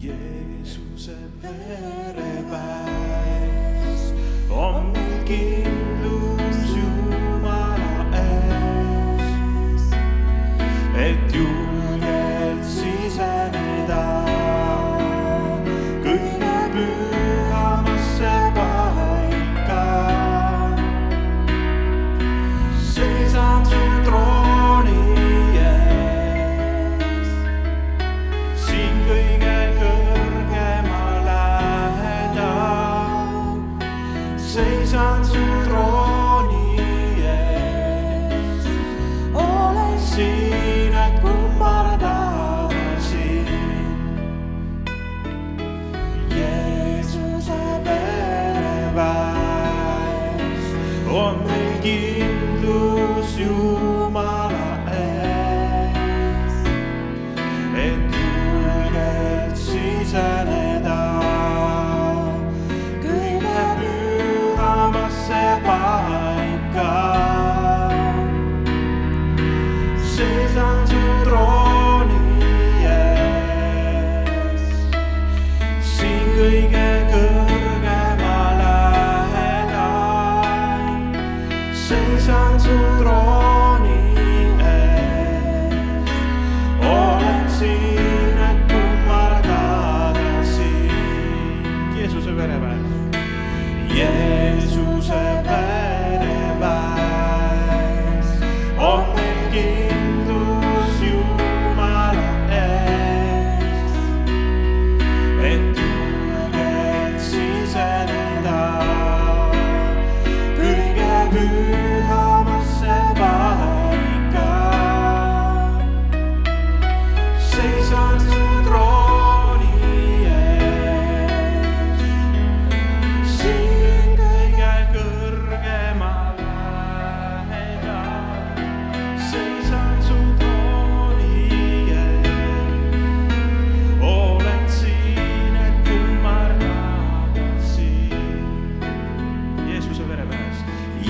[0.00, 2.54] Jeesuse vereväes
[4.50, 5.59] on meil kindlus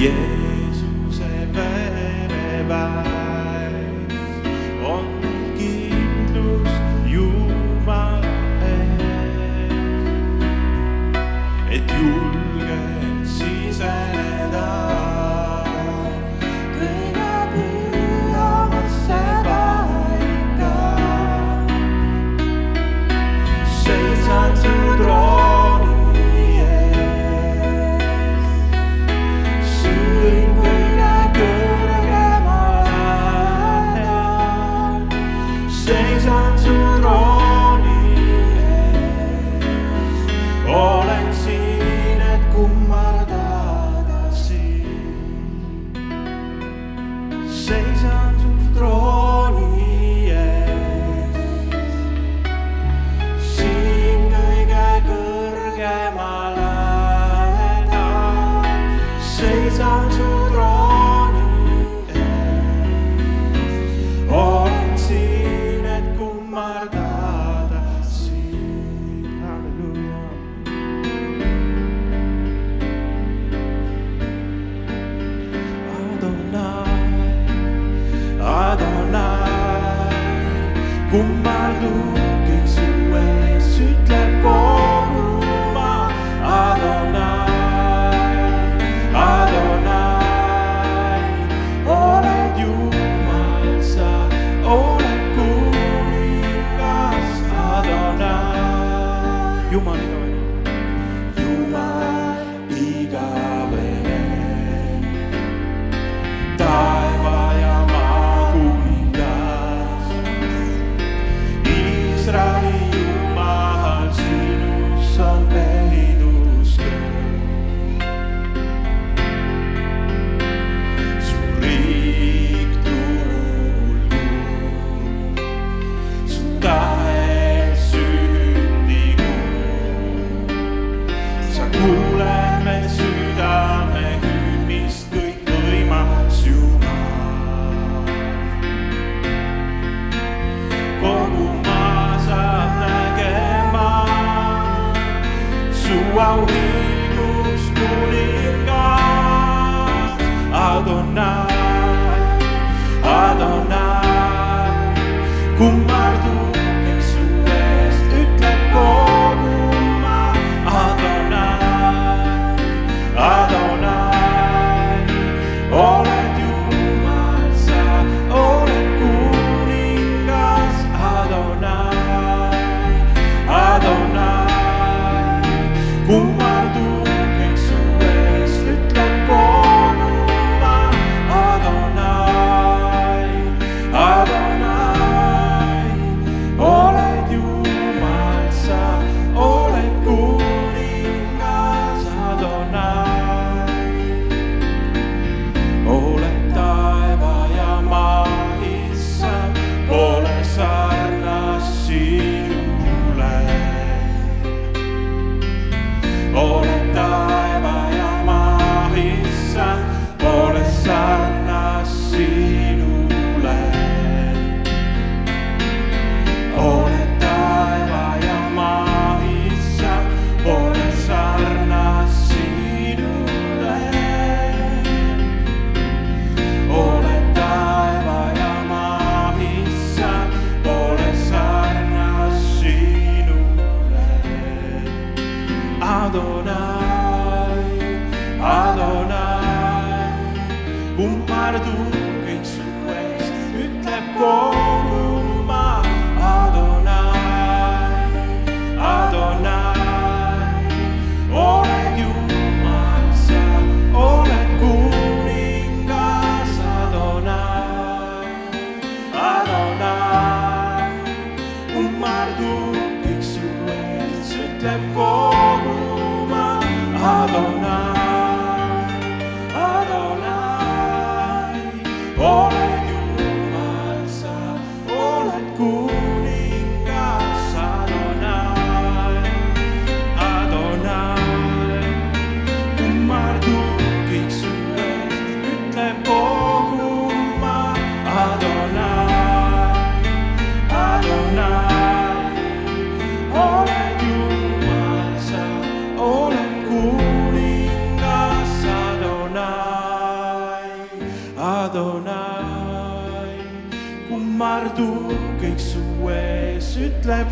[0.00, 2.99] Jeesuse vereväes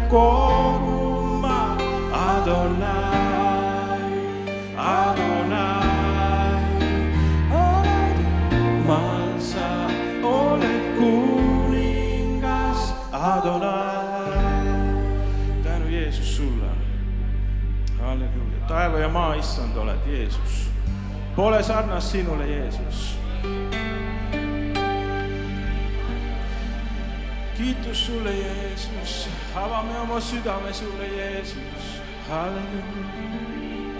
[0.09, 1.77] kogu maa
[2.13, 4.03] Adonai,
[4.77, 6.63] Adonai,
[7.53, 8.19] oled
[8.51, 9.69] jumal, sa
[10.23, 14.65] oled kuningas Adonai.
[15.63, 16.71] tänu Jeesus sulle.
[18.01, 20.71] halleluuja, taeva ja maa issand oled Jeesus.
[21.37, 23.19] Pole sarnast sinule, Jeesus
[27.59, 33.99] kiitus sulle, Jeesus, avame oma südame sulle, Jeesus, halleluuja.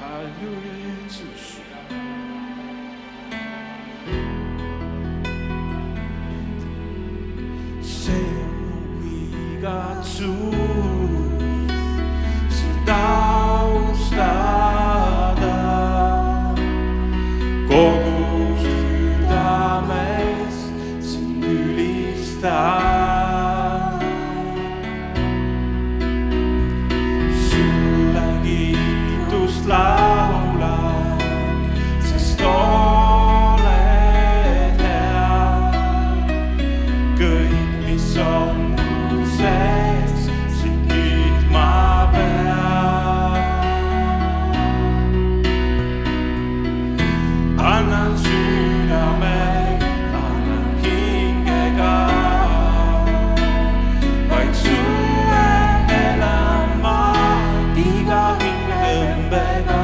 [0.00, 1.60] halleluuja, Jeesus.
[7.82, 8.54] see on
[9.00, 9.14] mu
[9.56, 10.93] igatsus
[29.64, 29.93] fly.
[59.34, 59.83] hingetõmbega,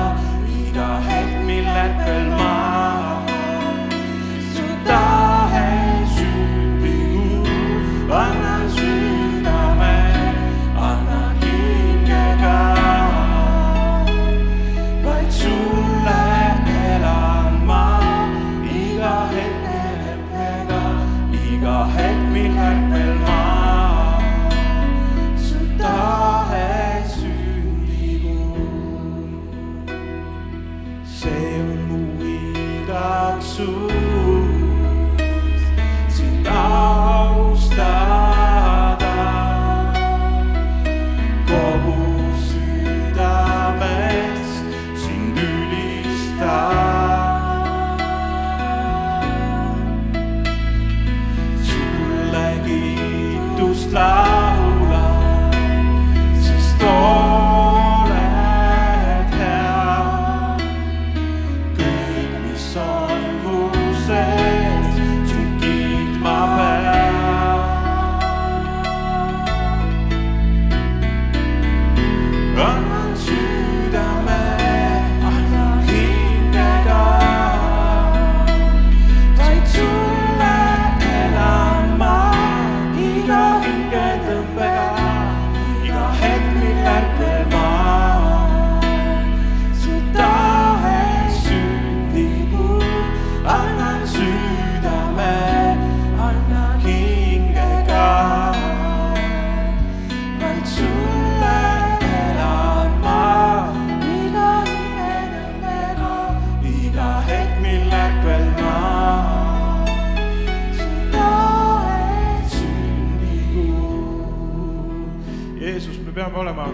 [115.80, 116.66] Jeesus, me peame olema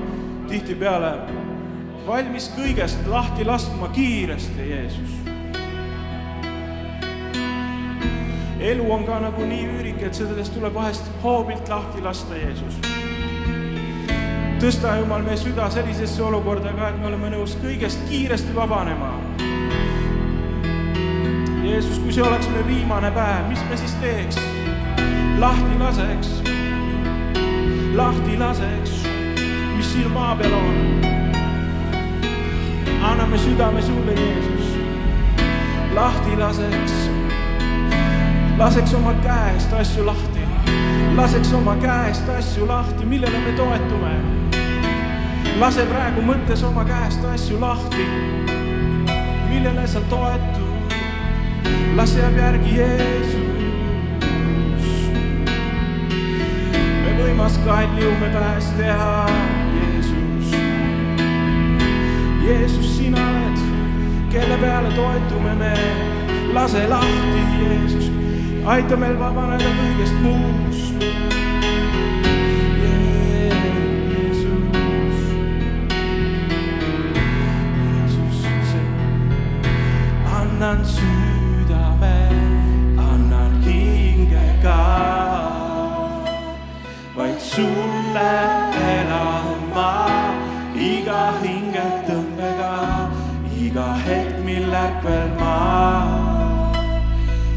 [0.51, 1.13] tihtipeale
[2.07, 5.13] valmis kõigest lahti laskma kiiresti, Jeesus
[8.67, 12.81] elu on ka nagu nii üürik, et sellest tuleb vahest hoobilt lahti lasta, Jeesus.
[14.59, 19.13] tõsta, Jumal, meie süda sellisesse olukorda ka, et me oleme nõus kõigest kiiresti vabanema.
[21.63, 24.43] Jeesus, kui see oleks meie viimane päev, mis me siis teeks?
[25.39, 26.56] lahti laseks,
[27.95, 29.05] lahti laseks,
[29.76, 31.00] mis siin maa peal on.
[33.02, 34.78] anname südame sulle, Jeesus,
[35.95, 37.07] lahti laseks
[38.59, 40.40] laseks oma käest asju lahti,
[41.16, 44.12] laseks oma käest asju lahti, millele me toetume.
[45.61, 48.07] lase praegu mõttes oma käest asju lahti,
[49.49, 50.97] millele sa toetud,
[51.97, 53.46] las jääb järgi Jeesus.
[57.47, 59.26] Me võimas kalliume pääs teha,
[59.75, 60.55] Jeesus.
[62.43, 63.61] Jeesus, sina oled,
[64.33, 65.75] kelle peale toetume me,
[66.53, 68.11] lase lahti, Jeesus
[68.67, 70.95] aita meil vabaneda kõigest muust.
[80.37, 81.36] annan südame, annan hinge.
[87.57, 88.33] sulle
[88.93, 89.93] elama
[90.89, 92.73] iga hingetõmbega,
[93.65, 95.55] iga hetk, mil ärkvel ma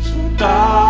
[0.07, 0.88] su taha.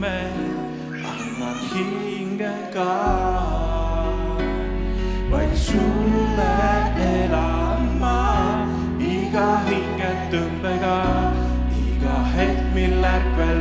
[0.00, 0.18] me
[1.12, 2.92] annan hingega,
[5.30, 6.54] vaid sulle
[7.08, 8.20] elan ma
[9.12, 10.96] iga hingetõmbega,
[11.84, 13.60] iga hetk, mil ärkvel